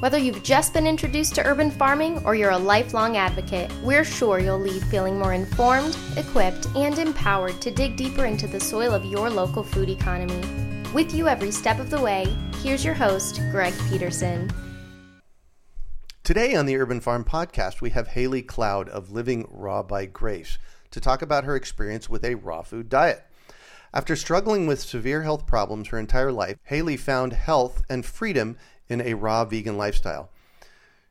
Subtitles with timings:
[0.00, 4.38] Whether you've just been introduced to urban farming or you're a lifelong advocate, we're sure
[4.38, 9.04] you'll leave feeling more informed, equipped, and empowered to dig deeper into the soil of
[9.04, 10.40] your local food economy.
[10.94, 12.32] With you every step of the way,
[12.62, 14.48] here's your host, Greg Peterson.
[16.22, 20.58] Today on the Urban Farm Podcast, we have Haley Cloud of Living Raw by Grace
[20.92, 23.24] to talk about her experience with a raw food diet.
[23.92, 28.56] After struggling with severe health problems her entire life, Haley found health and freedom
[28.88, 30.30] in a raw vegan lifestyle.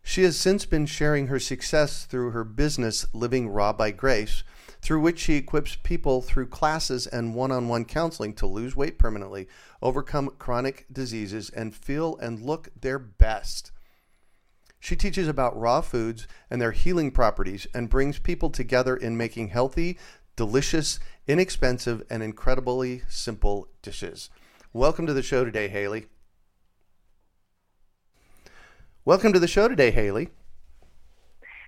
[0.03, 4.44] She has since been sharing her success through her business, Living Raw by Grace,
[4.81, 8.97] through which she equips people through classes and one on one counseling to lose weight
[8.97, 9.47] permanently,
[9.81, 13.72] overcome chronic diseases, and feel and look their best.
[14.79, 19.50] She teaches about raw foods and their healing properties and brings people together in making
[19.50, 19.97] healthy,
[20.38, 24.29] delicious, inexpensive, and incredibly simple dishes.
[24.72, 26.06] Welcome to the show today, Haley.
[29.07, 30.28] Welcome to the show today, Haley.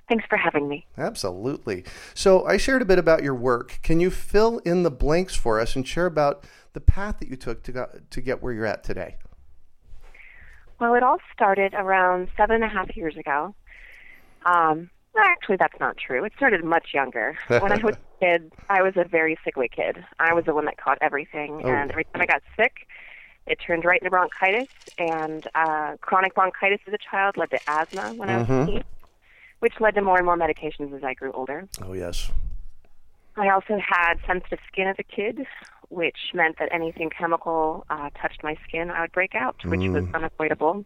[0.09, 0.85] Thanks for having me.
[0.97, 1.85] Absolutely.
[2.13, 3.79] So, I shared a bit about your work.
[3.81, 7.38] Can you fill in the blanks for us and share about the path that you
[7.38, 9.16] took to, go, to get where you're at today?
[10.81, 13.55] Well, it all started around seven and a half years ago.
[14.45, 16.25] Um, actually, that's not true.
[16.25, 17.38] It started much younger.
[17.47, 20.03] When I was a kid, I was a very sickly kid.
[20.19, 21.69] I was the one that caught everything, oh.
[21.69, 22.85] and every time I got sick,
[23.47, 24.67] it turned right into bronchitis,
[24.97, 28.51] and uh, chronic bronchitis as a child led to asthma when mm-hmm.
[28.51, 28.83] I was 18,
[29.59, 31.67] which led to more and more medications as I grew older.
[31.81, 32.31] Oh, yes.
[33.35, 35.45] I also had sensitive skin as a kid,
[35.89, 39.94] which meant that anything chemical uh, touched my skin, I would break out, which mm.
[39.94, 40.85] was unavoidable.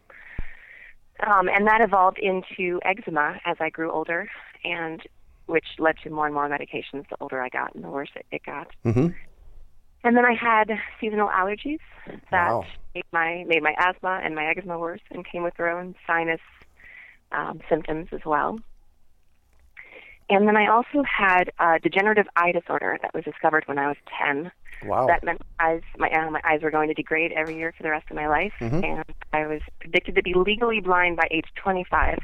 [1.26, 4.30] Um, and that evolved into eczema as I grew older,
[4.64, 5.02] and
[5.46, 8.26] which led to more and more medications the older I got and the worse it,
[8.32, 8.68] it got.
[8.86, 9.08] Mm-hmm.
[10.04, 10.70] And then I had
[11.00, 11.80] seasonal allergies
[12.32, 12.66] that wow.
[12.94, 16.42] made my made my asthma and my eczema worse, and came with their own sinus
[17.32, 18.60] um, symptoms as well.
[20.30, 23.98] And then I also had a degenerative eye disorder that was discovered when I was
[24.26, 24.52] 10.
[24.86, 25.08] Wow.
[25.08, 27.90] That meant eyes, my, uh, my eyes were going to degrade every year for the
[27.90, 28.54] rest of my life.
[28.60, 28.84] Mm-hmm.
[28.84, 29.04] And
[29.34, 32.20] I was predicted to be legally blind by age 25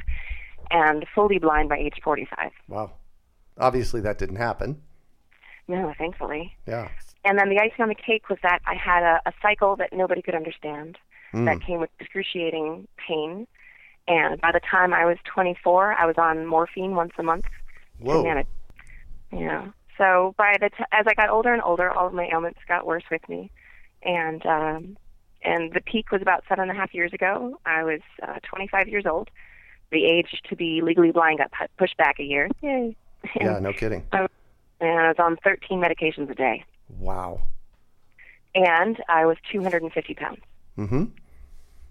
[0.70, 2.50] and fully blind by age 45.
[2.68, 2.92] Wow.
[3.58, 4.80] Obviously, that didn't happen.
[5.68, 6.56] No, thankfully.
[6.66, 6.88] Yeah.
[7.24, 9.92] And then the icing on the cake was that I had a, a cycle that
[9.92, 10.98] nobody could understand
[11.34, 11.44] mm.
[11.44, 13.46] that came with excruciating pain.
[14.08, 17.44] And by the time I was 24, I was on morphine once a month.
[17.98, 18.24] Whoa.
[18.24, 18.46] And
[19.32, 19.68] yeah.
[19.98, 22.86] So by the t- as I got older and older, all of my ailments got
[22.86, 23.50] worse with me,
[24.02, 24.96] and um,
[25.42, 27.60] and the peak was about seven and a half years ago.
[27.66, 29.30] I was uh, 25 years old.
[29.92, 32.48] The age to be legally blind got pu- pushed back a year.
[32.62, 32.96] Yay!
[33.38, 34.04] yeah, no kidding.
[34.12, 34.28] and
[34.80, 36.64] I was on 13 medications a day.
[36.98, 37.42] Wow.
[38.54, 40.40] And I was 250 pounds.
[40.76, 41.04] Mm-hmm.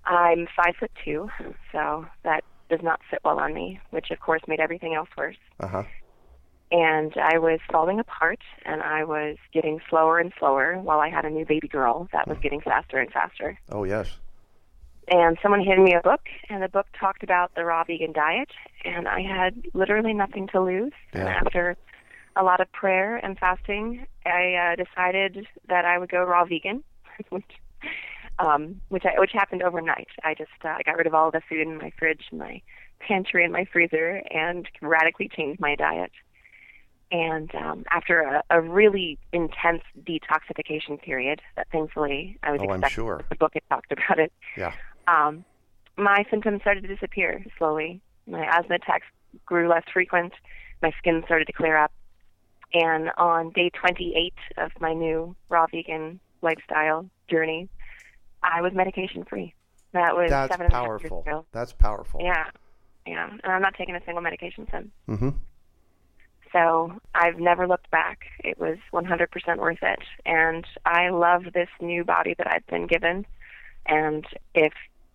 [0.05, 1.29] I'm five foot two,
[1.71, 5.37] so that does not sit well on me, which of course made everything else worse.
[5.59, 5.83] Uh-huh.
[6.71, 11.25] And I was falling apart, and I was getting slower and slower while I had
[11.25, 13.59] a new baby girl that was getting faster and faster.
[13.71, 14.17] Oh, yes.
[15.07, 18.49] And someone handed me a book, and the book talked about the raw vegan diet,
[18.85, 20.93] and I had literally nothing to lose.
[21.13, 21.21] Yeah.
[21.21, 21.77] And after
[22.35, 26.83] a lot of prayer and fasting, I uh, decided that I would go raw vegan,
[27.29, 27.43] which
[28.39, 30.07] um, which I, which happened overnight.
[30.23, 32.61] I just uh, I got rid of all the food in my fridge, and my
[32.99, 36.11] pantry, and my freezer, and radically changed my diet.
[37.11, 42.83] And um, after a, a really intense detoxification period, that thankfully I was Oh, I'm
[42.83, 43.21] sure.
[43.29, 44.31] the book had talked about it.
[44.55, 44.73] Yeah.
[45.07, 45.43] Um,
[45.97, 47.99] my symptoms started to disappear slowly.
[48.27, 49.07] My asthma attacks
[49.45, 50.33] grew less frequent.
[50.83, 51.91] My skin started to clear up.
[52.73, 57.67] And on day 28 of my new raw vegan lifestyle journey,
[58.43, 59.53] I was medication free.
[59.93, 61.21] That was That's seven and a half years powerful.
[61.21, 61.45] ago.
[61.51, 62.21] That's powerful.
[62.23, 62.45] Yeah,
[63.07, 63.29] yeah.
[63.43, 64.89] And I'm not taking a single medication since.
[65.07, 65.29] Mm-hmm.
[66.53, 68.21] So I've never looked back.
[68.43, 69.99] It was 100% worth it.
[70.25, 73.25] And I love this new body that I've been given.
[73.85, 74.25] And
[74.55, 74.73] if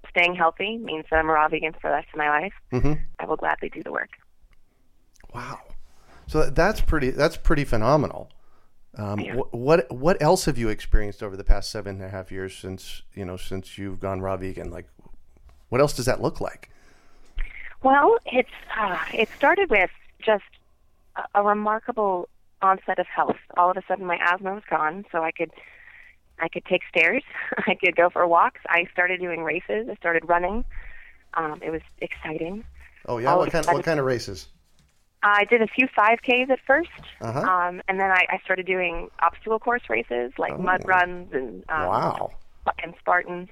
[0.09, 2.93] staying healthy means that I'm a raw vegan for the rest of my life, Mm-hmm.
[3.19, 4.11] I will gladly do the work.
[5.35, 5.59] Wow.
[6.27, 7.11] So that's pretty.
[7.11, 8.31] That's pretty phenomenal.
[8.97, 9.35] Um, Yeah.
[9.37, 12.57] wh- what what else have you experienced over the past seven and a half years
[12.57, 14.71] since you know since you've gone raw vegan?
[14.71, 14.87] Like,
[15.69, 16.71] what else does that look like?
[17.83, 18.49] Well, it's
[18.79, 19.91] uh, it started with
[20.21, 20.45] just
[21.17, 22.29] a, a remarkable
[22.63, 23.37] onset of health.
[23.57, 25.51] All of a sudden, my asthma was gone, so I could
[26.41, 27.23] I could take stairs.
[27.67, 28.61] I could go for walks.
[28.69, 29.89] I started doing races.
[29.91, 30.65] I started running.
[31.35, 32.65] Um, it was exciting.
[33.07, 33.33] Oh yeah.
[33.33, 34.49] All what kind What kind of races?
[35.25, 36.87] I did a few 5Ks at 1st
[37.23, 37.41] Uh-huh.
[37.41, 40.89] um, and then I, I started doing obstacle course races like mud Oh.
[40.89, 42.31] runs and um, Wow.
[42.83, 43.49] and Spartans.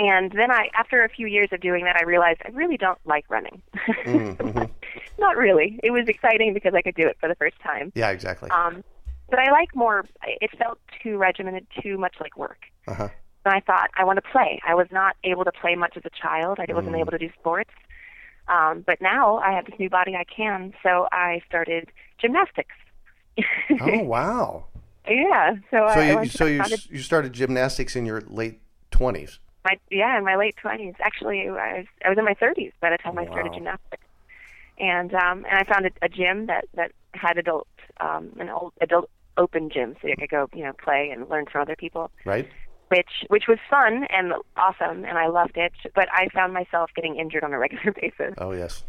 [0.00, 2.98] And then I, after a few years of doing that, I realized I really don't
[3.04, 3.62] like running.
[4.04, 4.64] Mm-hmm.
[5.18, 5.80] Not really.
[5.82, 7.90] It was exciting because I could do it for the first time.
[7.96, 8.10] Yeah.
[8.10, 8.48] Exactly.
[8.50, 8.84] Um,
[9.30, 10.04] but I like more.
[10.24, 12.58] It felt too regimented, too much like work.
[12.86, 13.08] Uh huh.
[13.44, 14.60] And I thought I want to play.
[14.66, 16.58] I was not able to play much as a child.
[16.60, 17.00] I wasn't Mm.
[17.00, 17.70] able to do sports.
[18.48, 20.16] Um, but now I have this new body.
[20.16, 20.72] I can.
[20.82, 22.74] So I started gymnastics.
[23.80, 24.64] Oh wow.
[25.08, 25.54] yeah.
[25.70, 28.60] So, So I, I you went so you founded you started gymnastics in your late
[28.90, 29.38] twenties.
[29.64, 30.94] my yeah in my late twenties.
[31.00, 34.02] Actually, I was I was in my thirties by the time I started gymnastics.
[34.80, 37.68] And um, and I found a, a gym that that had adult
[38.00, 41.46] um, an old adult open gym, so you could go you know play and learn
[41.46, 42.10] from other people.
[42.24, 42.48] Right.
[42.88, 47.16] Which which was fun and awesome and I loved it but I found myself getting
[47.16, 48.84] injured on a regular basis Oh yes.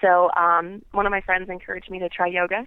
[0.00, 2.66] so um one of my friends encouraged me to try yoga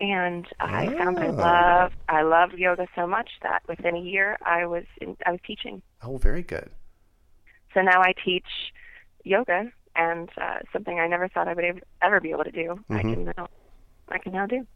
[0.00, 1.82] and I found I Ah.
[1.82, 5.40] love I loved yoga so much that within a year I was in, I was
[5.46, 6.70] teaching Oh, very good.
[7.74, 8.46] so now I teach
[9.24, 9.64] yoga
[9.96, 13.14] and uh, something I never thought I would ever be able to do I Mhm.
[13.14, 13.48] can now
[14.10, 14.66] I can now do.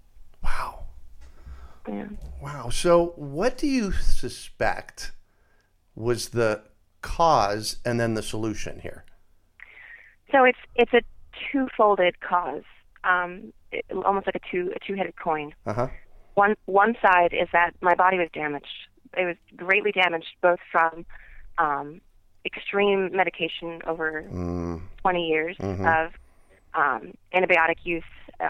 [1.89, 2.07] Yeah
[2.41, 2.71] Wow.
[2.71, 5.13] So, what do you suspect
[5.95, 6.63] was the
[7.01, 9.05] cause and then the solution here?
[10.33, 11.03] So it's it's a
[11.53, 12.63] two-folded cause,
[13.05, 15.55] um, it, almost like a two a two-headed coin.
[15.67, 15.89] Uh huh.
[16.35, 18.67] One one side is that my body was damaged.
[19.17, 21.05] It was greatly damaged, both from
[21.59, 22.01] um,
[22.47, 26.07] extreme medication over Mm, 20 years Mhm.
[26.07, 26.13] of
[26.75, 28.03] um, antibiotic use.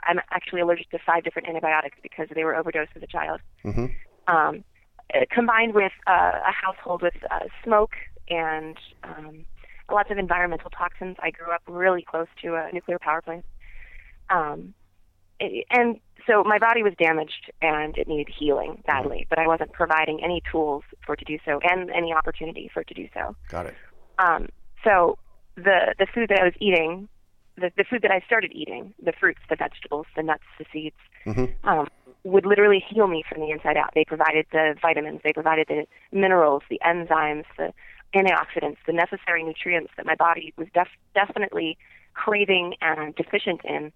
[0.05, 3.41] I'm actually allergic to five different antibiotics because they were overdosed as a child.
[3.63, 3.87] hmm
[4.29, 4.65] Um,
[5.15, 7.93] uh, combined with uh, a household with uh, smoke
[8.31, 9.45] and um,
[9.91, 11.17] lots of environmental toxins.
[11.21, 13.45] I grew up really close to a nuclear power plant.
[14.31, 14.75] Um,
[15.41, 19.73] it- and so my body was damaged and it needed healing badly, but I wasn't
[19.73, 23.09] providing any tools for it to do so and any opportunity for it to do
[23.13, 23.37] so.
[23.49, 23.75] Got it.
[24.19, 24.49] Um,
[24.85, 25.19] so
[25.57, 27.09] the the food that I was eating,
[27.57, 30.97] the, the food that I started eating, the fruits, the vegetables, the nuts, the seeds,
[31.25, 31.87] hmm um,
[32.25, 33.91] would literally heal me from the inside out.
[33.95, 37.73] They provided the vitamins, they provided the minerals, the enzymes, the
[38.15, 41.77] antioxidants, the necessary nutrients that my body was def- definitely
[42.15, 43.93] craving and deficient in.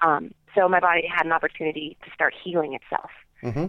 [0.00, 3.10] Um, so my body had an opportunity to start healing itself.
[3.40, 3.66] hmm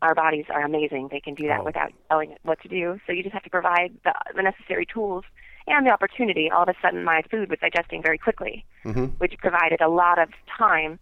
[0.00, 1.64] Our bodies are amazing; they can do that Oh.
[1.64, 2.98] without telling it what to do.
[3.06, 5.24] So you just have to provide the, the necessary tools
[5.72, 6.50] and the opportunity.
[6.50, 10.18] All of a sudden, my food was digesting very quickly, hmm which provided a lot
[10.18, 10.98] of time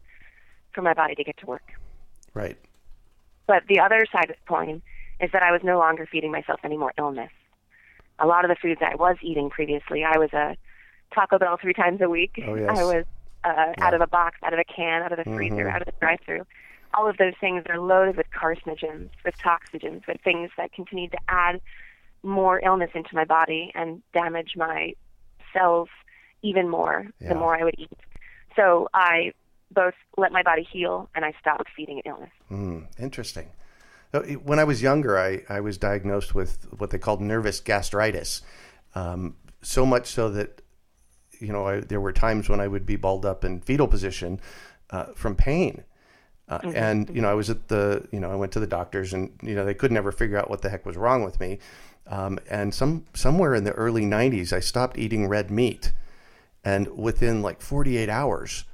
[0.72, 1.72] for my body to get to work.
[2.34, 2.56] Right.
[3.46, 4.82] But the other side of the coin
[5.20, 7.30] is that I was no longer feeding myself any more illness.
[8.18, 10.56] A lot of the foods I was eating previously, I was a
[11.14, 12.42] Taco Bell three times a week.
[12.46, 12.70] Oh, yes.
[12.78, 13.04] I was
[13.44, 13.84] uh, Yeah.
[13.84, 15.72] out of a box, out of a can, out of the freezer, Mhm.
[15.74, 16.46] out of the drive-through.
[16.94, 21.18] All of those things are loaded with carcinogens, with toxogens, with things that continue to
[21.28, 21.60] add
[22.22, 24.94] more illness into my body and damage my
[25.52, 25.88] cells
[26.42, 27.30] even more Yeah.
[27.30, 27.98] the more I would eat.
[28.56, 29.32] So I
[29.70, 32.30] both let my body heal and I stopped feeding it illness.
[32.50, 33.48] Mm, interesting.
[34.42, 38.42] When I was younger, I, I was diagnosed with what they called nervous gastritis.
[38.96, 40.62] Um, so much so that,
[41.38, 44.40] you know, I, there were times when I would be balled up in fetal position
[44.90, 45.84] uh, from pain.
[46.48, 49.12] Uh, And, you know, I was at the, you know, I went to the doctors
[49.12, 51.60] and, you know, they could never figure out what the heck was wrong with me.
[52.10, 55.92] Um, and some somewhere in the early 90s, I stopped eating red meat.
[56.64, 58.64] And within like 48 hours,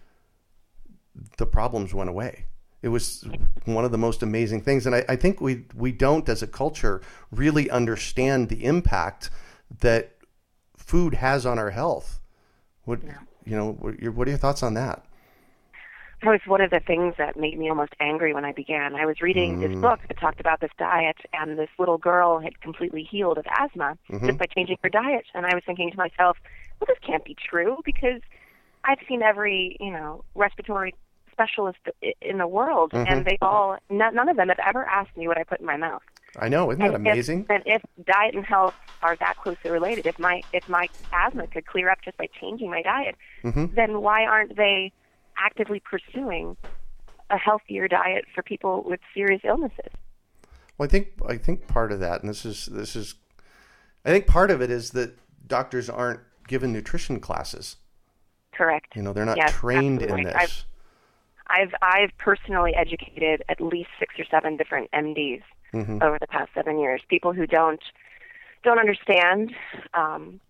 [1.36, 2.46] the problems went away.
[2.82, 3.24] It was
[3.64, 6.46] one of the most amazing things, and I, I think we we don't, as a
[6.46, 7.00] culture,
[7.30, 9.30] really understand the impact
[9.80, 10.16] that
[10.76, 12.20] food has on our health.
[12.84, 13.02] What
[13.44, 13.72] you know?
[13.72, 15.05] What, your, what are your thoughts on that?
[16.22, 18.94] That was one of the things that made me almost angry when I began.
[18.94, 19.82] I was reading this mm.
[19.82, 23.98] book that talked about this diet, and this little girl had completely healed of asthma
[24.10, 24.26] mm-hmm.
[24.26, 25.26] just by changing her diet.
[25.34, 26.38] And I was thinking to myself,
[26.80, 28.22] well, this can't be true because
[28.84, 30.94] I've seen every, you know, respiratory
[31.32, 31.78] specialist
[32.22, 33.12] in the world, mm-hmm.
[33.12, 35.66] and they all, none, none of them have ever asked me what I put in
[35.66, 36.02] my mouth.
[36.38, 37.46] I know, isn't that And if- amazing?
[37.50, 41.66] and if diet and health are that closely related, if my if my asthma could
[41.66, 43.74] clear up just by changing my diet, Mm-hmm.
[43.74, 44.92] then why aren't they
[45.38, 46.56] actively pursuing
[47.30, 49.90] a healthier diet for people with serious illnesses?
[50.78, 53.14] Well, I think I think part of that, and this is this is,
[54.04, 55.16] I think part of it is that
[55.46, 57.76] doctors aren't given nutrition classes.
[58.52, 58.94] Correct.
[58.94, 60.32] You know, they're not Yes, trained in absolutely.
[60.32, 60.64] this.
[61.48, 65.42] I've I've personally educated at least six or seven different MDs
[65.74, 65.98] Mm-hmm.
[66.00, 67.02] over the past seven years.
[67.08, 67.82] People who don't
[68.62, 69.52] don't understand
[69.94, 70.40] um,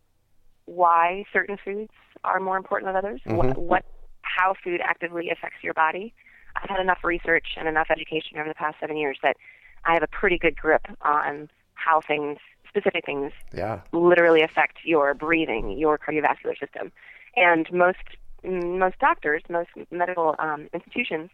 [0.66, 1.90] why certain foods
[2.23, 3.21] are more important than others.
[3.26, 3.37] Mm-hmm.
[3.37, 3.85] What, what
[4.26, 6.12] how food actively affects your body.
[6.56, 9.37] I've had enough research and enough education over the past seven years that
[9.85, 15.14] I have a pretty good grip on how things, specific things, yeah, literally affect your
[15.14, 16.92] breathing, your cardiovascular system.
[17.37, 17.99] And most
[18.45, 21.30] most doctors, most medical um, institutions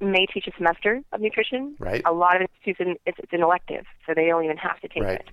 [0.00, 1.76] may teach a semester of nutrition.
[1.78, 2.02] Right.
[2.04, 5.02] A lot of institutions, it's, it's an elective, so they don't even have to take
[5.02, 5.20] Right.
[5.20, 5.28] it.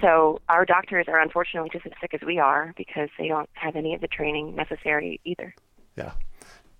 [0.00, 3.74] So our doctors are unfortunately just as sick as we are because they don't have
[3.74, 5.54] any of the training necessary either.
[5.98, 6.12] Yeah.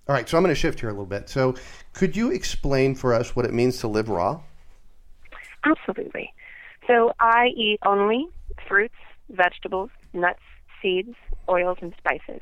[0.07, 1.29] All right, so I'm going to shift here a little bit.
[1.29, 1.55] So,
[1.93, 4.41] could you explain for us what it means to live raw?
[5.63, 6.33] Absolutely.
[6.87, 8.27] So I eat only
[8.67, 8.95] fruits,
[9.29, 10.39] vegetables, nuts,
[10.81, 11.15] seeds,
[11.47, 12.41] oils, and spices.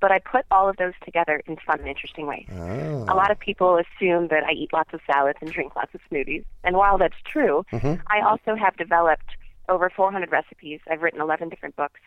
[0.00, 2.48] But I put all of those together in fun and interesting ways.
[2.50, 3.04] Oh.
[3.08, 6.00] A lot of people assume that I eat lots of salads and drink lots of
[6.10, 6.44] smoothies.
[6.64, 8.02] And while that's true, mm-hmm.
[8.08, 9.36] I also have developed
[9.68, 10.80] over 400 recipes.
[10.90, 12.00] I've written 11 different books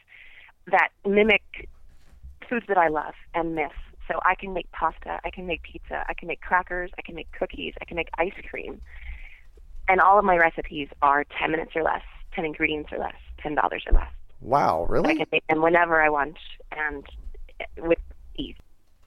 [0.72, 1.70] that mimic
[2.53, 3.72] foods that I love and miss.
[4.07, 7.15] So I can make pasta, I can make pizza, I can make crackers, I can
[7.15, 8.81] make cookies, I can make ice cream.
[9.88, 12.03] And all of my recipes are 10 minutes or less,
[12.36, 14.12] 10 ingredients or less, $10 or less.
[14.41, 15.05] Wow, really?
[15.05, 15.17] I really?
[15.19, 16.38] can make them whenever I want
[16.72, 17.05] and
[17.77, 18.00] with
[18.38, 18.55] ease.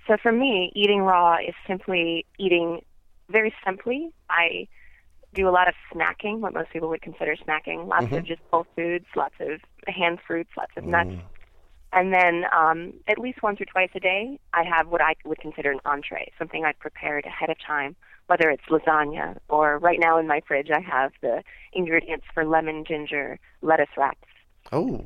[0.07, 2.83] So for me, eating raw is simply eating
[3.29, 4.11] very simply.
[4.31, 4.67] I
[5.35, 7.87] do a lot of snacking, what most people would consider snacking.
[7.87, 8.27] Lots of mm-hmm.
[8.27, 10.89] just whole foods, lots of hand fruits, lots of mm.
[10.89, 11.23] nuts.
[11.93, 15.39] And then um, at least once or twice a day, I have what I would
[15.39, 20.19] consider an entree, something I've prepared ahead of time, whether it's lasagna or right now
[20.19, 24.19] in my fridge, I have the ingredients for lemon, ginger, lettuce wraps
[24.73, 25.05] Oh,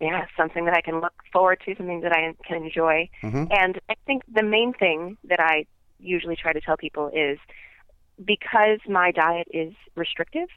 [0.00, 3.08] yeah, something that I can look forward to, something that I can enjoy.
[3.50, 5.66] And I think the main thing that I
[5.98, 7.38] usually try to tell people is
[8.24, 10.48] because my diet is restrictive,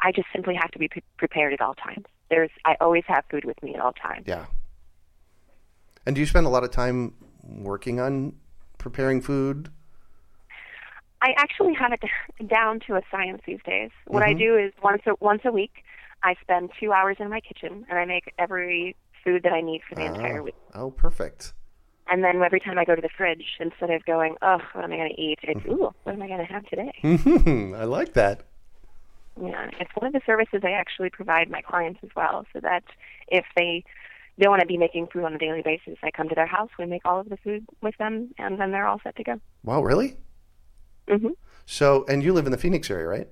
[0.00, 2.06] I just simply have to be pre- prepared at all times.
[2.30, 4.24] There's I always have food with me at all times.
[4.26, 4.46] yeah.
[6.08, 7.12] And do you spend a lot of time
[7.42, 8.32] working on
[8.78, 9.68] preparing food?
[11.20, 12.00] I actually have it
[12.48, 13.90] down to a science these days.
[14.06, 14.38] What I mm-hmm.
[14.38, 15.84] do is once a, once a week,
[16.22, 19.82] I spend two hours in my kitchen and I make every food that I need
[19.86, 20.54] for the entire week.
[20.74, 21.52] Oh, perfect.
[22.10, 24.92] And then every time I go to the fridge, instead of going, oh, what am
[24.92, 25.40] I going to eat?
[25.42, 25.72] It's, mm-hmm.
[25.72, 26.92] ooh, what am I going to have today?
[27.02, 27.74] Mm-hmm.
[27.74, 28.44] I like that.
[29.38, 32.84] Yeah, it's one of the services I actually provide my clients as well, so that
[33.28, 33.84] if they
[34.44, 36.70] don't want to be making food on a daily basis, I come to their house,
[36.78, 39.40] we make all of the food with them, and then they're all set to go.
[39.64, 40.16] Wow, really?
[41.08, 41.28] hmm
[41.66, 43.28] So, and you live in the Phoenix area, right?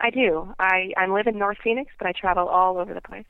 [0.00, 0.52] I do.
[0.58, 3.26] I I live in North Phoenix, but I travel all over the place.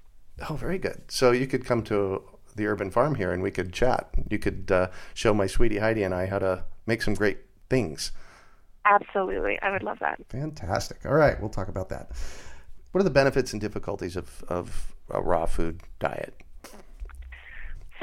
[0.49, 1.03] Oh, very good.
[1.09, 2.23] So you could come to
[2.57, 4.11] the urban farm here and we could chat.
[4.31, 7.39] You could uh, show my sweetie Heidi and I how to make some great
[7.69, 8.13] things.
[8.85, 10.21] Absolutely, I would love that.
[10.29, 11.05] Fantastic.
[11.07, 12.11] All right, we'll talk about that.
[12.93, 16.44] What are the benefits and difficulties of, of a raw food diet?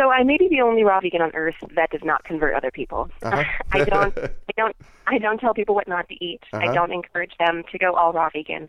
[0.01, 2.71] So I may be the only raw vegan on earth that does not convert other
[2.71, 3.09] people.
[3.21, 3.43] Uh-huh.
[3.71, 4.17] I don't.
[4.17, 4.75] I don't.
[5.05, 6.41] I don't tell people what not to eat.
[6.51, 6.69] Uh-huh.
[6.69, 8.67] I don't encourage them to go all raw vegan.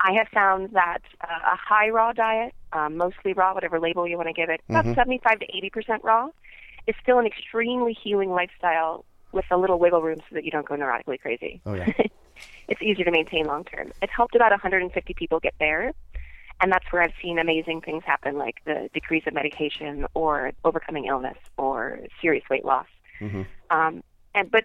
[0.00, 4.16] I have found that uh, a high raw diet, um, mostly raw, whatever label you
[4.16, 4.94] want to give it, about Mm-hmm.
[4.94, 6.28] 75 to 80 percent raw,
[6.88, 10.66] is still an extremely healing lifestyle with a little wiggle room so that you don't
[10.66, 11.60] go neurotically crazy.
[11.66, 11.92] Oh, yeah.
[12.68, 13.92] it's easier to maintain long term.
[14.02, 15.92] It's helped about 150 people get there,
[16.64, 21.04] and that's where I've seen amazing things happen, like the decrease of medication or overcoming
[21.04, 22.86] illness or serious weight loss.
[23.20, 23.42] Mm-hmm.
[23.68, 24.02] Um,
[24.34, 24.64] and but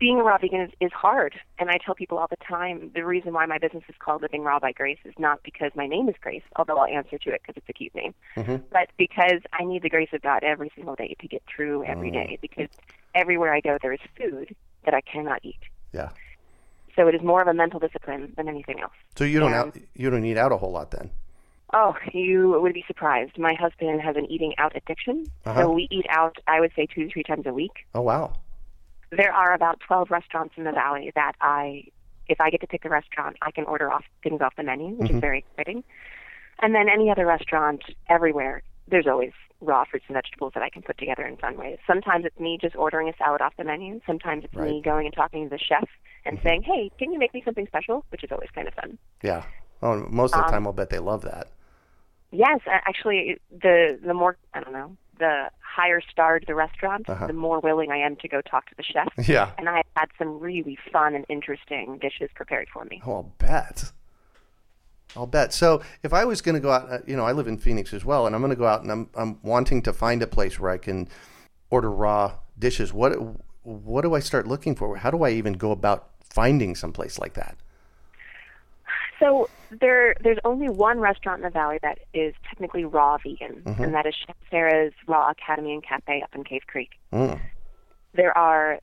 [0.00, 3.04] being a raw vegan is, is hard, and I tell people all the time the
[3.04, 6.08] reason why my business is called Living Raw by Grace is not because my name
[6.08, 8.56] is Grace, although I'll answer to it because it's a cute name, mm-hmm.
[8.72, 12.10] but because I need the grace of God every single day to get through every
[12.10, 12.14] mm.
[12.14, 12.38] day.
[12.42, 12.68] Because
[13.14, 15.60] everywhere I go, there is food that I cannot eat.
[15.92, 16.08] Yeah.
[16.96, 18.92] So it is more of a mental discipline than anything else.
[19.16, 21.10] So you don't out, you don't eat out a whole lot then.
[21.72, 23.36] Oh, you would be surprised.
[23.36, 25.26] My husband has an eating out addiction.
[25.44, 25.62] Uh-huh.
[25.62, 27.86] So we eat out, I would say, two to three times a week.
[27.94, 28.34] Oh wow.
[29.10, 31.84] There are about 12 restaurants in the valley that I,
[32.28, 34.94] if I get to pick a restaurant, I can order off things off the menu,
[34.94, 35.84] which is very exciting.
[36.60, 40.82] And then any other restaurant everywhere, there's always raw fruits and vegetables that I can
[40.82, 41.78] put together in fun ways.
[41.86, 44.00] Sometimes it's me just ordering a salad off the menu.
[44.06, 44.70] Sometimes it's me Right.
[44.72, 44.88] Mm-hmm.
[44.90, 45.88] going and talking to the chef
[46.26, 48.04] and saying, hey, can you make me something special?
[48.10, 48.98] Which is always kind of fun.
[49.22, 49.44] Yeah.
[49.82, 51.48] Oh, most of Um, the time I'll bet they love that.
[52.30, 57.26] Yes, actually, the the more I don't know, the higher starred the restaurant, Uh-huh.
[57.28, 59.08] the more willing I am to go talk to the chef.
[59.28, 59.50] Yeah.
[59.58, 63.00] And I had some really fun and interesting dishes prepared for me.
[63.06, 63.92] Oh, I'll bet.
[65.16, 65.52] I'll bet.
[65.52, 67.92] So if I was going to go out, uh, you know, I live in Phoenix
[67.92, 70.26] as well, and I'm going to go out and I'm I'm wanting to find a
[70.26, 71.08] place where I can
[71.70, 72.92] order raw dishes.
[72.92, 73.12] What
[73.62, 74.96] what do I start looking for?
[74.96, 77.56] How do I even go about finding some place like that?
[79.20, 83.94] So there, there's only one restaurant in the valley that is technically raw vegan, and
[83.94, 86.90] that is Chef Sarah's Raw Academy and Cafe up in Cave Creek.
[87.12, 87.40] Mm.
[88.12, 88.80] There are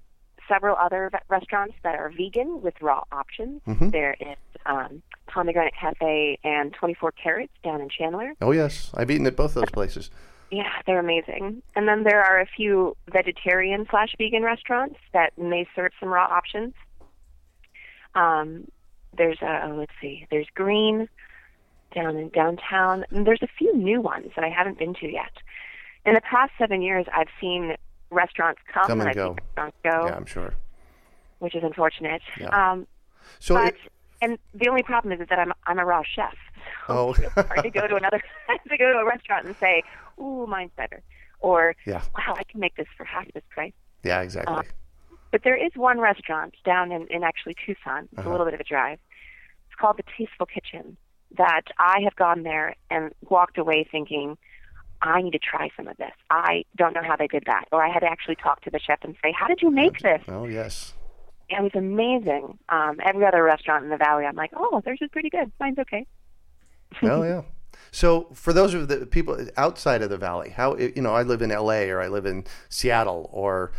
[0.52, 3.62] several other restaurants that are vegan with raw options.
[3.92, 8.34] There is um, Pomegranate Cafe and 24 Carrots down in Chandler.
[8.42, 10.10] Oh yes, I've eaten at both those places.
[10.52, 11.64] Yeah, they're amazing.
[11.76, 16.26] And then there are a few vegetarian slash vegan restaurants that may serve some raw
[16.26, 16.74] options.
[18.16, 18.68] Um,
[19.18, 21.08] there's a oh, let's see, there's Green
[21.96, 23.06] down in downtown.
[23.12, 25.32] And there's a few new ones that I haven't been to yet.
[26.06, 27.76] In the past seven years, I've seen
[28.12, 29.36] restaurants come, Come and I've go.
[29.58, 30.54] restaurants go, Yeah, I'm sure.
[31.40, 32.22] which is unfortunate.
[32.40, 32.50] Yeah.
[32.72, 32.88] Um,
[33.40, 33.80] So but it-
[34.24, 36.36] and the only problem is, is that I'm I'm a raw chef.
[36.90, 37.14] Oh.
[37.14, 38.22] So it's hard to go to another
[38.70, 39.82] to go to a restaurant and say,
[40.20, 41.02] "Ooh, mine's better,"
[41.40, 42.02] or Yeah.
[42.18, 44.56] "Wow, I can make this for half this price." yeah, exactly.
[44.56, 44.64] Uh,
[45.32, 48.10] But there is one restaurant down in, in actually Tucson.
[48.12, 48.30] It's Uh-huh.
[48.30, 49.00] a little bit of a drive.
[49.68, 50.98] It's called the Tasteful Kitchen.
[51.38, 54.38] That I have gone there and walked away thinking,
[55.02, 56.12] I need to try some of this.
[56.30, 57.66] I don't know how they did that.
[57.72, 60.00] Or I had to actually talk to the chef and say, How did you make
[60.00, 60.22] this?
[60.28, 60.94] oh yes.
[61.50, 62.58] It was amazing.
[62.70, 65.52] Um, every other restaurant in the valley, I'm like, Oh, theirs is pretty good.
[65.60, 66.06] Mine's okay.
[67.04, 67.42] Oh yeah.
[67.92, 71.42] So for those of the people outside of the valley, how you know I live
[71.42, 71.90] in L.A.
[71.90, 73.72] or I live in Seattle or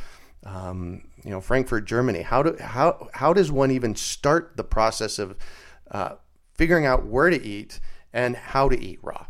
[0.45, 2.23] um, you know Frankfurt, Germany.
[2.23, 5.37] How do how how does one even start the process of
[5.91, 6.17] uh,
[6.55, 7.81] figuring out where to eat
[8.13, 9.27] and how to eat raw?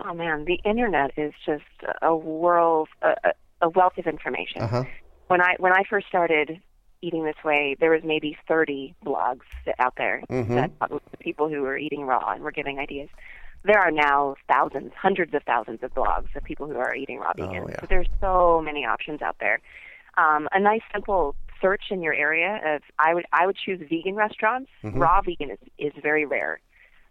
[0.00, 1.62] Oh man, the internet is just
[2.02, 4.60] a world, a, a- a wealth of information.
[4.62, 4.84] Uh-huh.
[5.28, 6.60] When I when I first started
[7.00, 9.40] eating this way, there was maybe 30 blogs
[9.78, 10.54] out there Mm-hmm.
[10.54, 13.08] that uh, people who were eating raw and were giving ideas.
[13.62, 17.32] There are now thousands, hundreds of thousands of blogs of people who are eating raw
[17.34, 17.62] vegan.
[17.64, 17.80] Oh, yeah.
[17.80, 19.60] So there's so many options out there.
[20.18, 24.14] Um, a nice simple search in your area of I would I would choose vegan
[24.16, 24.70] restaurants.
[24.82, 24.98] Mm-hmm.
[24.98, 26.60] Raw vegan is is very rare.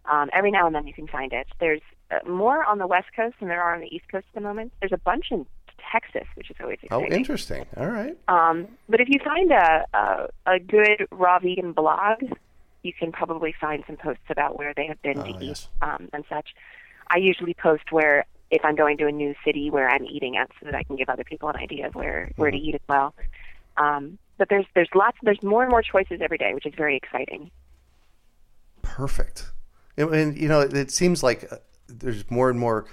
[0.06, 1.48] Um, every now and then you can find it.
[1.60, 1.82] There's
[2.28, 4.72] more on the West Coast than there are on the East Coast at the moment.
[4.80, 5.46] There's a bunch in
[5.92, 7.12] Texas, which is always exciting.
[7.12, 7.66] Oh, interesting.
[7.78, 8.18] All right.
[8.28, 12.24] Um, but if you find a, a a good raw vegan blog,
[12.84, 15.68] you can probably find some posts about where they have been Oh, to eat yes.
[15.82, 16.50] um, and such.
[17.10, 20.50] I usually post where if I'm going to a new city where I'm eating at,
[20.60, 22.58] so that I can give other people an idea of where where Mm-hmm.
[22.64, 23.14] to eat as well.
[23.78, 26.96] Um, but there's there's lots there's more and more choices every day, which is very
[26.98, 27.52] exciting.
[28.82, 29.52] Perfect.
[29.98, 31.58] And, and, you know, it seems like uh,
[32.00, 32.86] there's more and more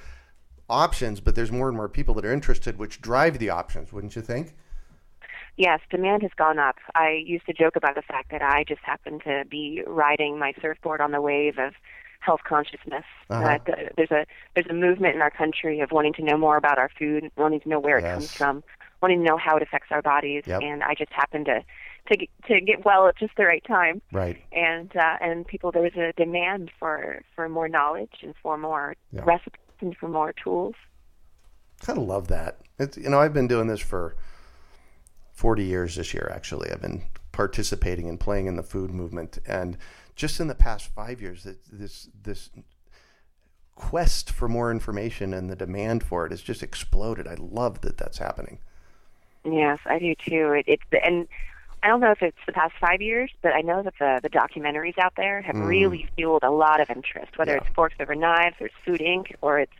[0.68, 4.14] options, but there's more and more people that are interested, which drive the options, wouldn't
[4.16, 4.54] you think?
[5.56, 6.76] Yes, demand has gone up.
[6.94, 10.54] I used to joke about the fact that I just happen to be riding my
[10.60, 11.74] surfboard on the wave of
[12.20, 13.04] health consciousness.
[13.28, 13.42] Uh-huh.
[13.42, 16.56] That uh, there's a there's a movement in our country of wanting to know more
[16.56, 18.14] about our food, wanting to know where it Yes.
[18.14, 18.64] comes from,
[19.02, 20.62] wanting to know how it affects our bodies, Yep.
[20.62, 21.62] and I just happened to
[22.10, 24.02] to get, to get well at just the right time.
[24.12, 24.38] Right.
[24.52, 28.94] And uh, and people there was a demand for for more knowledge and for more
[29.12, 29.22] Yeah.
[29.24, 30.74] recipes and for more tools.
[31.82, 32.58] I kind of love that.
[32.78, 34.14] It's, you know, I've been doing this for
[35.32, 36.70] 40 years this year, actually.
[36.70, 39.38] I've been participating and playing in the food movement.
[39.46, 39.78] And
[40.14, 42.50] just in the past five years, that this, this
[43.74, 47.26] quest for more information and the demand for it has just exploded.
[47.26, 48.58] I love that that's happening.
[49.44, 50.52] Yes, I do too.
[50.52, 51.26] It, it's and
[51.82, 54.28] I don't know if it's the past five years, but I know that the the
[54.28, 57.38] documentaries out there have really fueled a lot of interest.
[57.38, 57.56] Whether Mm.
[57.56, 57.66] Yeah.
[57.66, 59.72] it's Forks Over Knives, or it's Food Inc., or it's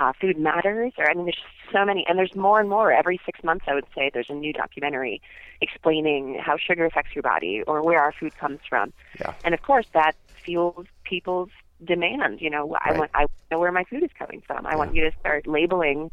[0.00, 3.20] uh, Food Matters, or I mean, there's so many, and there's more and more every
[3.26, 3.64] six months.
[3.68, 5.20] I would say there's a new documentary
[5.60, 8.92] explaining how sugar affects your body or where our food comes from.
[9.20, 9.34] Yeah.
[9.44, 10.12] And of course, that
[10.44, 11.50] fuels people's
[11.84, 12.40] demand.
[12.40, 12.98] You know, I Right.
[12.98, 14.66] want I know where my food is coming from.
[14.66, 16.10] I want you to start labeling,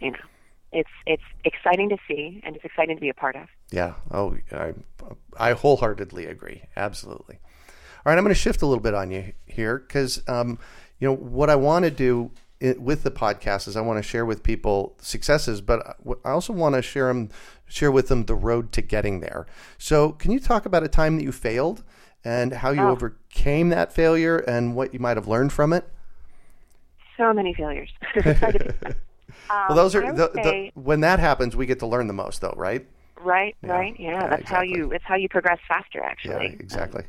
[0.00, 0.18] you know,
[0.72, 3.48] it's it's exciting to see and it's exciting to be a part of.
[3.70, 3.94] Yeah.
[4.10, 4.74] Oh, I,
[5.36, 6.62] I wholeheartedly agree.
[6.76, 7.38] Absolutely.
[8.06, 10.58] All right, I'm going to shift a little bit on you here because, um,
[10.98, 12.30] you know, what I want to do
[12.78, 16.74] with the podcast is I want to share with people successes, but I also want
[16.74, 17.30] to share them,
[17.66, 19.46] share with them the road to getting there.
[19.78, 21.82] So, can you talk about a time that you failed
[22.24, 22.90] and how you oh.
[22.90, 25.88] overcame that failure and what you might have learned from it?
[27.16, 27.90] So many failures.
[29.50, 32.12] Um, well, those are the, say, the, when that happens, we get to learn the
[32.12, 32.86] most, though, right?
[33.20, 33.70] Right, yeah.
[33.70, 34.10] right, yeah.
[34.10, 34.56] yeah that's exactly.
[34.56, 34.92] how you.
[34.92, 36.46] It's how you progress faster, actually.
[36.48, 37.04] Yeah, exactly.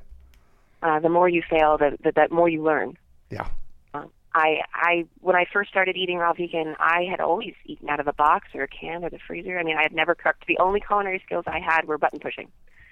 [0.81, 2.97] Um, uh, the more you fail, the, the, the more you learn.
[3.29, 3.47] Yeah.
[3.93, 7.99] Um, I, I, when I first started eating raw vegan, I had always eaten out
[7.99, 9.59] of a box or a can or the freezer.
[9.59, 10.45] I mean, I had never cooked.
[10.47, 12.47] The only culinary skills I had were button pushing.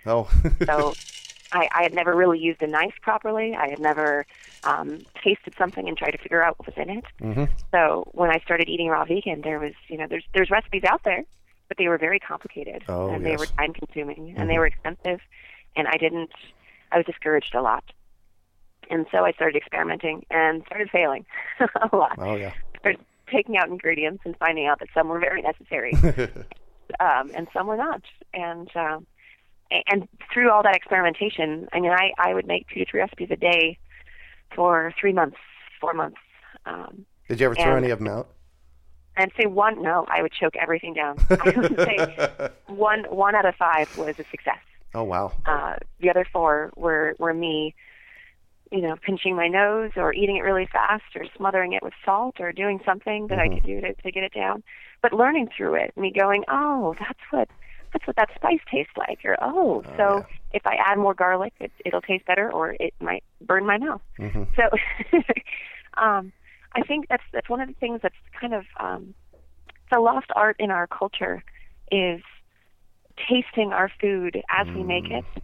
[0.06, 0.30] Oh.
[0.66, 0.94] so
[1.52, 3.56] I, I had never really used a knife properly.
[3.56, 4.26] I had never
[4.64, 7.06] um, tasted something and tried to figure out what was in it.
[7.22, 7.46] Mm-hmm.
[7.72, 11.04] So when I started eating raw vegan, there was you know there's there's recipes out
[11.04, 11.24] there,
[11.68, 13.32] but they were very complicated oh, and yes.
[13.32, 14.40] they were time consuming mm-hmm.
[14.40, 15.22] and they were expensive,
[15.76, 16.32] and I didn't.
[16.92, 17.84] I was discouraged a lot,
[18.90, 21.26] and so I started experimenting and started failing
[21.60, 22.16] a lot.
[22.18, 22.54] Oh yeah.
[22.80, 25.94] Started taking out ingredients and finding out that some were very necessary,
[27.00, 28.02] um, and some were not,
[28.34, 28.70] and.
[28.76, 29.08] Um,
[29.88, 33.30] and through all that experimentation, I mean, I, I would make two to three recipes
[33.32, 33.78] a day
[34.56, 35.38] for three months,
[35.80, 36.18] four months.
[36.66, 38.30] Um, Did you ever throw any of them out?
[39.18, 39.82] I'd say one.
[39.82, 41.18] No, I would choke everything down.
[41.30, 43.04] I would say one.
[43.10, 44.60] One out of five was a success.
[44.94, 45.32] Oh wow.
[45.46, 47.74] Uh, the other four were were me,
[48.72, 52.36] you know, pinching my nose or eating it really fast or smothering it with salt
[52.40, 53.54] or doing something that mm-hmm.
[53.54, 54.64] I could do to to get it down.
[55.02, 57.50] But learning through it, me going, oh, that's what
[57.98, 60.24] that's what that spice tastes like, or oh, oh so yeah.
[60.54, 64.02] if I add more garlic, it, it'll taste better, or it might burn my mouth.
[64.20, 64.44] Mm-hmm.
[64.56, 65.22] So,
[66.02, 66.32] um,
[66.76, 69.16] I think that's that's one of the things that's kind of um,
[69.92, 71.44] the lost art in our culture
[71.92, 72.22] is
[73.28, 74.76] tasting our food as mm.
[74.76, 75.26] we make it.
[75.36, 75.42] Mm.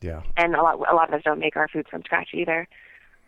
[0.00, 0.22] Yeah.
[0.38, 2.66] And a lot a lot of us don't make our food from scratch either.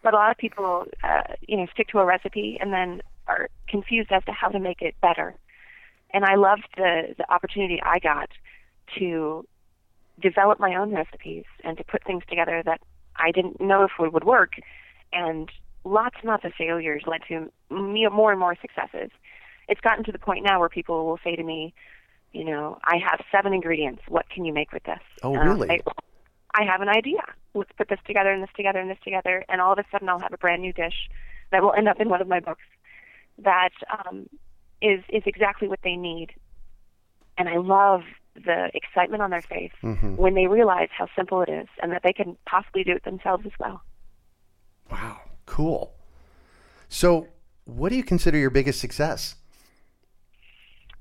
[0.02, 3.48] But a lot of people, uh, you know, stick to a recipe and then are
[3.68, 5.34] confused as to how to make it better.
[6.14, 8.30] And I loved the the opportunity I got
[8.98, 9.46] to
[10.20, 12.80] develop my own recipes and to put things together that
[13.16, 14.52] I didn't know if would, would work.
[15.12, 15.50] And
[15.84, 19.10] lots and lots of failures led to me more and more successes.
[19.68, 21.74] It's gotten to the point now where people will say to me,
[22.32, 24.02] you know, I have seven ingredients.
[24.08, 25.00] What can you make with this?
[25.22, 25.70] Oh, really?
[25.70, 25.80] I,
[26.54, 27.22] I have an idea.
[27.54, 30.08] Let's put this together and this together and this together, and all of a sudden
[30.08, 31.10] I'll have a brand new dish
[31.50, 32.64] that will end up in one of my books
[33.38, 34.28] that um,
[34.80, 36.30] is is exactly what they need.
[37.36, 38.02] And I love
[38.34, 40.16] the excitement on their face mm-hmm.
[40.16, 43.44] when they realize how simple it is and that they can possibly do it themselves
[43.46, 43.82] as well.
[44.90, 45.94] Wow, cool.
[46.88, 47.28] So,
[47.64, 49.36] what do you consider your biggest success?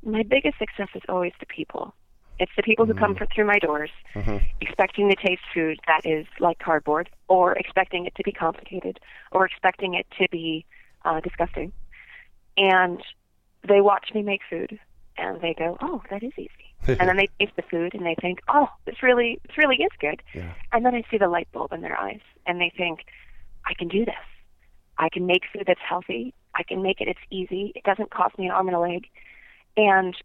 [0.04, 1.94] My biggest success is always the people.
[2.40, 3.26] It's the people who come mm-hmm.
[3.36, 4.38] through my doors mm-hmm.
[4.62, 9.00] expecting to taste food that is like cardboard, or expecting it to be complicated,
[9.32, 10.66] or expecting it to be
[11.06, 11.72] uh, disgusting.
[12.58, 13.02] And
[13.68, 14.80] they watch me make food
[15.18, 16.50] and they go, "Oh, that is easy."
[16.88, 19.92] And then they taste the food and they think, "Oh, this really, this really is
[20.00, 20.54] good." Yeah.
[20.72, 23.06] And then I see the light bulb in their eyes, and they think,
[23.66, 24.16] "I can do this.
[24.98, 26.34] I can make food that's healthy.
[26.56, 27.08] I can make it.
[27.08, 27.72] It's easy.
[27.76, 29.08] It doesn't cost me an arm and a leg,
[29.78, 30.16] and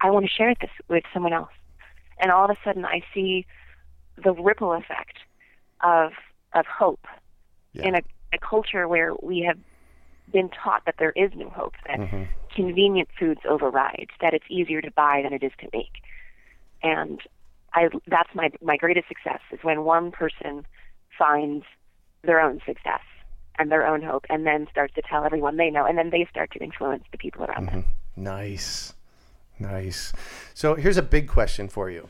[0.00, 1.52] I want to share this with someone else."
[2.20, 3.46] And all of a sudden, I see
[4.16, 5.18] the ripple effect
[5.82, 6.12] of
[6.54, 7.06] of hope
[7.72, 7.86] yeah.
[7.86, 9.58] in a, a culture where we have
[10.32, 12.24] been taught that there is no hope, that mm-hmm.
[12.54, 16.02] convenient foods override, that it's easier to buy than it is to make.
[16.82, 17.20] And
[17.74, 20.66] I, that's my, my greatest success is when one person
[21.18, 21.64] finds
[22.22, 23.00] their own success
[23.58, 26.26] and their own hope and then starts to tell everyone they know and then they
[26.30, 27.80] start to influence the people around mm-hmm.
[27.80, 27.84] them.
[28.16, 28.94] Nice.
[29.58, 30.12] Nice.
[30.54, 32.08] So here's a big question for you.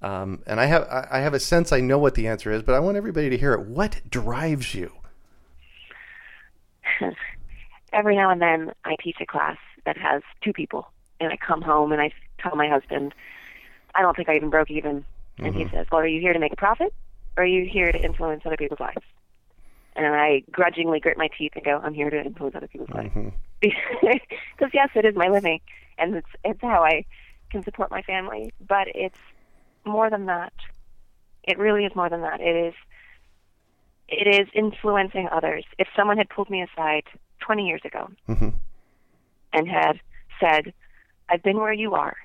[0.00, 2.74] Um, and I have I have a sense I know what the answer is, but
[2.74, 3.66] I want everybody to hear it.
[3.66, 4.92] What drives you?
[7.92, 10.88] every now and then I teach a class that has two people,
[11.20, 13.14] and I come home and I tell my husband,
[13.94, 15.04] I don't think I even broke even.
[15.38, 15.58] And mm-hmm.
[15.58, 16.92] he says, Well, are you here to make a profit,
[17.36, 19.04] or are you here to influence other people's lives?
[19.96, 23.14] And I grudgingly grit my teeth and go, I'm here to influence other people's lives.
[23.14, 23.28] Mm-hmm.
[24.56, 25.60] Because yes, it is my living,
[25.98, 27.04] and it's it's how I
[27.50, 28.52] can support my family.
[28.60, 29.18] But it's
[29.84, 30.52] more than that.
[31.44, 32.40] It really is more than that.
[32.40, 32.74] It is
[34.08, 35.64] it is influencing others.
[35.78, 37.04] If someone had pulled me aside
[37.40, 38.48] 20 years ago mm-hmm.
[39.52, 40.00] and had
[40.40, 40.72] said,
[41.28, 42.16] I've been where you are.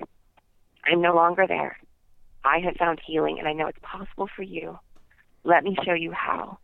[0.84, 1.78] I'm no longer there.
[2.44, 4.78] I have found healing and I know it's possible for you.
[5.44, 6.58] Let me show you how.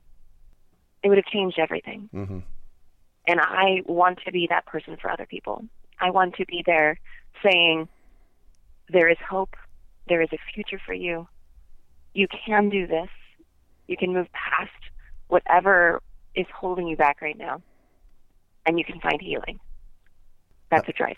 [1.02, 2.08] It would have changed everything.
[2.14, 2.38] Mm-hmm.
[3.26, 5.64] And I want to be that person for other people.
[5.98, 6.98] I want to be there
[7.42, 7.88] saying,
[8.88, 9.56] there is hope.
[10.08, 11.28] There is a future for you.
[12.14, 13.08] You can do this.
[13.86, 14.70] You can move past
[15.28, 16.02] whatever
[16.34, 17.62] is holding you back right now,
[18.66, 19.59] and you can find healing.
[20.70, 21.16] That's a drive.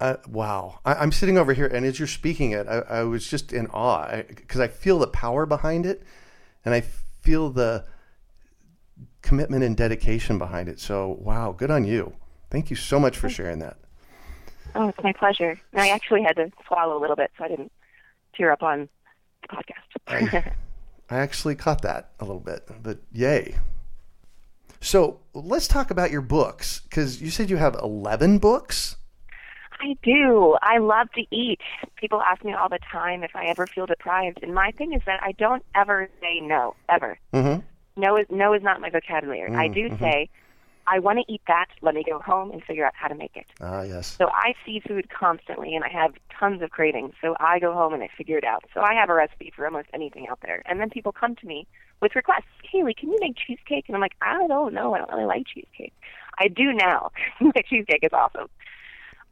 [0.00, 0.80] Uh, wow.
[0.84, 3.68] I, am sitting over here, and as you're speaking it, I, I was just in
[3.68, 6.02] awe because I, I, feel the power behind it,
[6.64, 6.82] and I
[7.22, 7.86] feel the
[9.22, 10.80] commitment and dedication behind it.
[10.80, 12.12] So, wow, good on you.
[12.50, 13.78] Thank you so much for sharing that.
[14.74, 15.58] Oh, it's my pleasure.
[15.72, 17.72] And I actually had to swallow a little bit so I didn't
[18.36, 18.88] tear up on
[19.42, 19.72] the podcast.
[20.08, 20.52] I,
[21.10, 23.56] I actually caught that a little bit, but yay.
[24.84, 28.96] So let's talk about your books because you said you have 11 books.
[29.80, 30.58] I do.
[30.60, 31.60] I love to eat.
[31.96, 35.00] People ask me all the time if I ever feel deprived, and my thing is
[35.06, 37.18] that I don't ever say no, ever.
[37.32, 37.62] Mm-hmm.
[37.96, 39.50] No is no is not my vocabulary.
[39.50, 39.58] Mm-hmm.
[39.58, 40.28] I do say,
[40.86, 41.66] I want to eat that.
[41.82, 43.46] Let me go home and figure out how to make it.
[43.60, 44.06] Ah, yes.
[44.18, 47.14] So I see food constantly, and I have tons of cravings.
[47.22, 48.64] So I go home and I figure it out.
[48.74, 51.46] So I have a recipe for almost anything out there, and then people come to
[51.46, 51.66] me
[52.02, 52.44] with requests.
[52.70, 53.84] Haley, can you make cheesecake?
[53.88, 54.94] And I'm like, I don't know.
[54.94, 55.94] I don't really like cheesecake.
[56.38, 57.10] I do now.
[57.66, 58.48] cheesecake is awesome.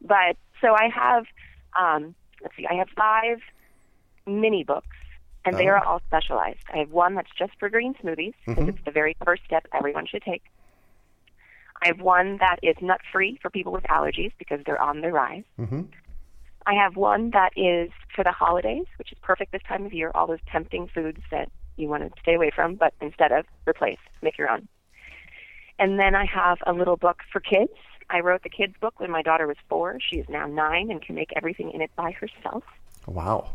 [0.01, 1.25] But so I have,
[1.79, 3.41] um, let's see, I have five
[4.27, 4.97] mini books,
[5.45, 5.73] and they Oh.
[5.73, 6.61] are all specialized.
[6.73, 8.69] I have one that's just for green smoothies because Mhm.
[8.71, 10.43] it's the very first step everyone should take.
[11.83, 15.11] I have one that is nut free for people with allergies because they're on the
[15.11, 15.43] rise.
[15.59, 15.83] Mm-hmm.
[16.65, 20.13] I have one that is for the holidays, which is perfect this time of year,
[20.15, 23.99] all those tempting foods that you want to stay away from, but instead of replace,
[24.23, 24.69] make your own.
[25.81, 27.73] And then I have a little book for kids.
[28.11, 29.99] I wrote the kids book when my daughter was four.
[30.01, 32.63] She is now nine and can make everything in it by herself.
[33.07, 33.51] Wow.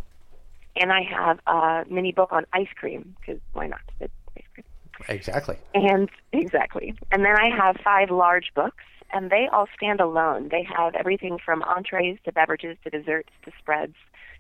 [0.76, 3.80] And I have a mini book on ice cream because why not?
[4.02, 4.66] It's ice cream.
[5.10, 5.58] Exactly.
[5.74, 6.94] And exactly.
[7.12, 8.84] And then I have five large books,
[9.14, 10.50] and they all stand alone.
[10.50, 13.96] They have everything from entrees to beverages to desserts to spreads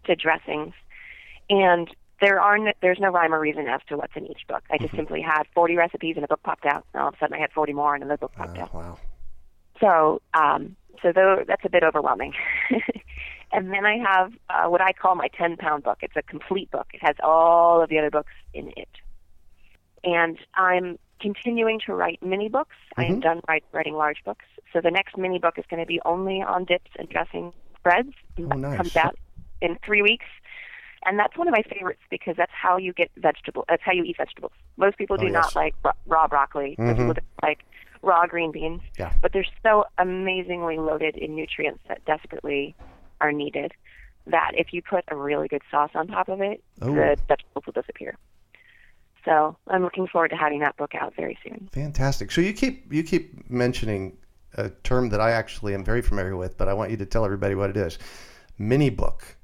[0.05, 0.73] to dressings.
[1.49, 1.89] And
[2.19, 4.63] there are no, there's no rhyme or reason as to what's in each book.
[4.71, 6.85] I just simply had 40 recipes and a book popped out.
[6.93, 8.73] And all of a sudden I had 40 more and another book popped Uh, out.
[8.73, 8.97] wow.
[9.79, 12.33] So, um, so though that's a bit overwhelming.
[13.51, 15.99] and then I have uh, what I call my 10 pound book.
[16.01, 16.87] It's a complete book.
[16.93, 18.89] It has all of the other books in it.
[20.03, 22.75] And I'm continuing to write mini books.
[22.95, 23.21] I am Mhm.
[23.21, 24.45] done write, writing large books.
[24.71, 28.13] So the next mini book is going to be only on dips and dressing spreads.
[28.39, 28.77] Oh, That nice.
[28.77, 29.15] comes out
[29.61, 30.25] in three weeks.
[31.05, 33.65] And that's one of my favorites because that's how you get vegetable.
[33.69, 34.51] That's how you eat vegetables.
[34.77, 35.33] Most people Oh, do yes.
[35.33, 36.75] not like raw, raw broccoli.
[36.77, 36.97] Most Mhm.
[36.97, 37.63] people don't like
[38.03, 39.11] raw green beans Yeah.
[39.21, 42.75] but they're so amazingly loaded in nutrients that desperately
[43.21, 43.73] are needed
[44.27, 46.93] that if you put a really good sauce on top of it, Oh.
[46.93, 48.15] the vegetables will disappear.
[49.27, 51.67] So I'm looking forward to having that book out very soon.
[51.73, 52.31] Fantastic.
[52.31, 54.17] So you keep you keep mentioning
[54.53, 57.25] a term that I actually am very familiar with, but I want you to tell
[57.25, 57.99] everybody what it is.
[58.57, 59.35] Mini book.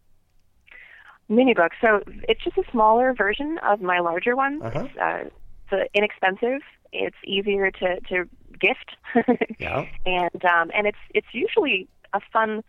[1.28, 1.74] Mini book.
[1.82, 4.62] So it's just a smaller version of my larger one.
[4.62, 4.86] Uh-huh.
[4.86, 6.62] It's, uh, it's uh, inexpensive.
[6.94, 8.96] It's easier to, to gift.
[9.60, 9.86] Yeah.
[10.06, 12.64] and um, and it's it's usually a fun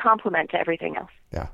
[0.00, 1.10] complement to everything else.
[1.32, 1.48] Yeah.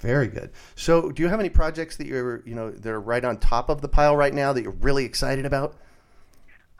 [0.00, 0.52] Very good.
[0.76, 3.68] So, do you have any projects that you're, you know, that are right on top
[3.68, 5.76] of the pile right now that you're really excited about?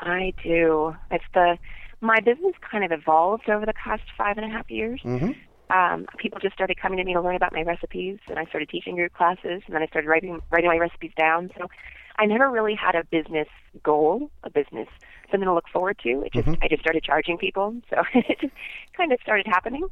[0.00, 0.94] I do.
[1.11, 1.59] It's the
[2.00, 5.00] my business kind of evolved over the past five and a half years.
[5.04, 5.33] Mm-hmm.
[5.70, 8.68] Um, people just started coming to me to learn about my recipes, and I started
[8.68, 11.50] teaching group classes, and then I started writing writing my recipes down.
[11.59, 11.68] So
[12.16, 13.48] I never really had a business
[13.83, 14.88] goal, a business
[15.31, 16.22] something to look forward to.
[16.22, 16.59] It just Mhm.
[16.62, 18.54] I just started charging people, so it just
[18.96, 19.87] kind of started happening.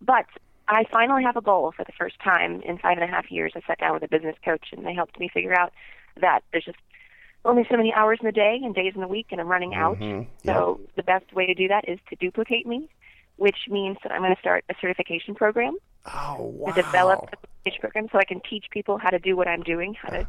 [0.00, 0.26] But
[0.68, 3.52] I finally have a goal for the first time in five and a half years.
[3.56, 5.72] I sat down with a business coach, and they helped me figure out
[6.20, 6.78] that there's just
[7.44, 9.74] only so many hours in the day and days in the week, and I'm running
[9.74, 9.98] out.
[9.98, 10.26] Mhm.
[10.44, 12.88] So the best way to do that is to duplicate me,
[13.36, 15.76] which means that I'm going to start a certification program
[16.06, 16.72] Oh, wow.
[16.72, 19.62] to develop a certification program so I can teach people how to do what I'm
[19.62, 20.26] doing, how to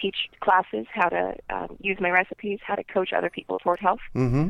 [0.00, 4.00] teach classes, how to um, use my recipes, how to coach other people toward health.
[4.14, 4.48] Mm-hmm.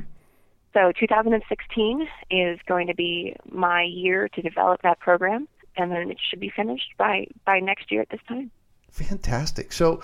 [0.72, 6.18] So 2016 is going to be my year to develop that program, and then it
[6.28, 8.50] should be finished by by next year at this time.
[8.90, 9.72] Fantastic.
[9.72, 10.00] So,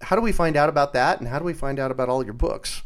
[0.00, 2.24] how do we find out about that, and how do we find out about all
[2.24, 2.82] your books?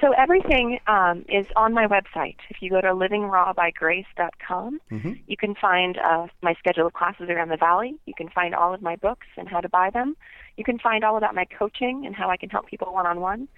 [0.00, 2.36] So everything um, is on my website.
[2.50, 5.12] If you go to livingrawbygrace.com, Mm-hmm.
[5.26, 7.96] you can find uh, my schedule of classes around the valley.
[8.06, 10.16] You can find all of my books and how to buy them.
[10.56, 13.20] You can find all about my coaching and how I can help people one on
[13.20, 13.48] one.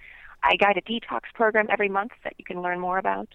[0.43, 3.27] I guide a detox program every month that you can learn more about.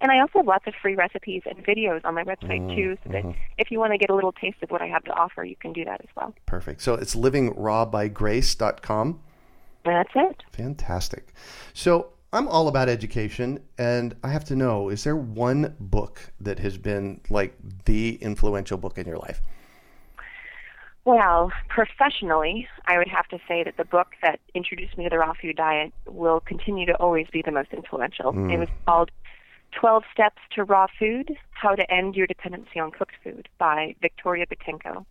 [0.00, 2.76] And I also have lots of free recipes and videos on my website mm-hmm.
[2.76, 3.38] too, so that mm-hmm.
[3.58, 5.56] if you want to get a little taste of what I have to offer, you
[5.56, 6.34] can do that as well.
[6.46, 6.80] Perfect.
[6.82, 9.20] So it's livingrawbygrace.com.
[9.84, 10.42] That's it.
[10.52, 11.32] Fantastic.
[11.72, 16.60] So I'm all about education, and I have to know: is there one book that
[16.60, 19.40] has been like the influential book in your life?
[21.08, 25.16] Well, professionally, I would have to say that the book that introduced me to the
[25.16, 28.34] raw food diet will continue to always be the most influential.
[28.34, 28.52] Mm.
[28.52, 29.10] It was called
[29.80, 34.44] 12 Steps to Raw Food How to End Your Dependency on Cooked Food by Victoria
[34.44, 35.06] Boutenko.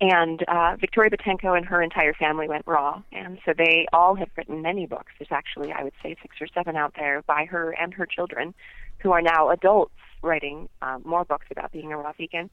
[0.00, 3.00] And uh, Victoria Boutenko and her entire family went raw.
[3.12, 5.12] And so they all have written many books.
[5.20, 8.54] There's actually, I would say, six or seven out there by her and her children
[8.98, 12.50] who are now adults writing um, more books about being a raw vegan.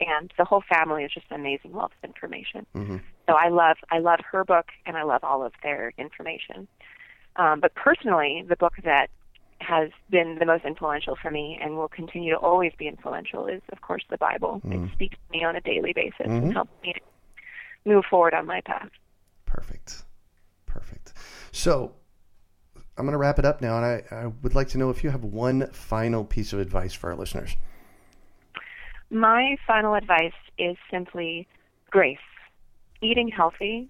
[0.00, 2.66] And the whole family is just an amazing wealth of information.
[2.74, 2.96] Mm-hmm.
[3.28, 6.66] So I love, I love her book and I love all of their information.
[7.36, 9.10] Um, but personally, the book that
[9.60, 13.62] has been the most influential for me and will continue to always be influential is,
[13.70, 14.60] of course, the Bible.
[14.66, 14.86] Mm.
[14.86, 16.32] It speaks to me on a daily basis mm-hmm.
[16.32, 16.94] and helps me
[17.84, 18.90] move forward on my path.
[19.46, 20.04] Perfect.
[20.66, 21.12] Perfect.
[21.52, 21.94] So
[22.96, 25.02] I'm going to wrap it up now, and I, I would like to know if
[25.02, 27.56] you have one final piece of advice for our listeners.
[29.14, 31.46] My final advice is simply
[31.88, 32.18] grace.
[33.00, 33.88] Eating healthy,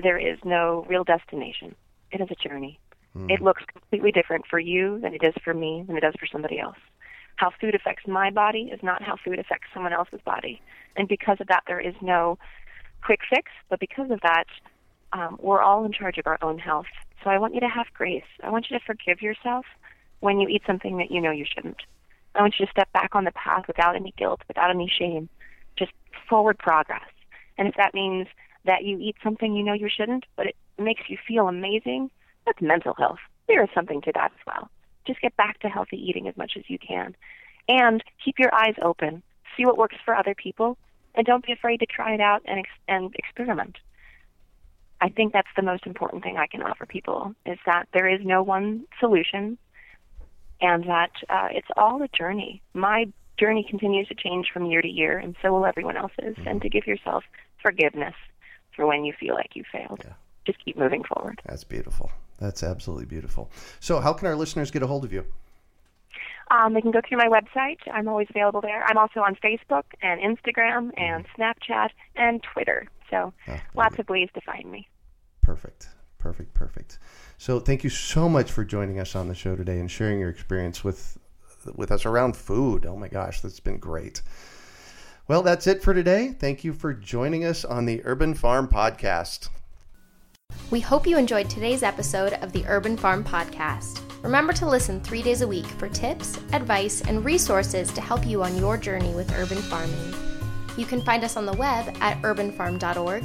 [0.00, 1.74] there is no real destination.
[2.12, 2.78] It is a journey.
[3.16, 3.28] Mm.
[3.28, 6.26] It looks completely different for you than it is for me than it does for
[6.30, 6.76] somebody else.
[7.34, 10.62] How food affects my body is not how food affects someone else's body.
[10.94, 12.38] And because of that, there is no
[13.04, 14.44] quick fix, but because of that,
[15.12, 16.86] um, we're all in charge of our own health.
[17.24, 18.22] So I want you to have grace.
[18.44, 19.66] I want you to forgive yourself
[20.20, 21.82] when you eat something that you know you shouldn't.
[22.36, 25.28] I want you to step back on the path without any guilt, without any shame,
[25.76, 25.92] just
[26.28, 27.08] forward progress.
[27.58, 28.26] And if that means
[28.64, 32.10] that you eat something you know you shouldn't, but it makes you feel amazing,
[32.44, 33.18] that's mental health.
[33.48, 34.68] There is something to that as well.
[35.06, 37.16] Just get back to healthy eating as much as you can.
[37.68, 39.22] And keep your eyes open.
[39.56, 40.76] See what works for other people.
[41.14, 43.78] And don't be afraid to try it out and, ex- and experiment.
[45.00, 48.20] I think that's the most important thing I can offer people is that there is
[48.24, 49.58] no one solution
[50.60, 52.62] and that uh, it's all a journey.
[52.74, 53.06] My
[53.38, 56.36] journey continues to change from year to year, and so will everyone else's.
[56.36, 56.48] Mm-hmm.
[56.48, 57.24] And to give yourself
[57.62, 58.14] forgiveness
[58.74, 60.02] for when you feel like you failed.
[60.04, 60.12] Yeah.
[60.46, 61.40] Just keep moving forward.
[61.44, 62.10] That's beautiful.
[62.38, 63.50] That's absolutely beautiful.
[63.80, 65.24] So, how can our listeners get a hold of you?
[66.50, 67.78] Um, they can go through my website.
[67.92, 68.84] I'm always available there.
[68.84, 71.42] I'm also on Facebook and Instagram and mm-hmm.
[71.42, 72.86] Snapchat and Twitter.
[73.10, 74.88] So, ah, lots of ways to find me.
[75.42, 75.88] Perfect.
[76.18, 76.54] Perfect.
[76.54, 76.98] Perfect.
[77.38, 80.30] So, thank you so much for joining us on the show today and sharing your
[80.30, 81.18] experience with
[81.74, 82.86] with us around food.
[82.86, 84.22] Oh my gosh, that's been great.
[85.28, 86.36] Well, that's it for today.
[86.38, 89.48] Thank you for joining us on the Urban Farm Podcast.
[90.70, 94.00] We hope you enjoyed today's episode of the Urban Farm Podcast.
[94.22, 98.42] Remember to listen three days a week for tips, advice, and resources to help you
[98.42, 100.14] on your journey with urban farming.
[100.76, 103.24] You can find us on the web at urbanfarm.org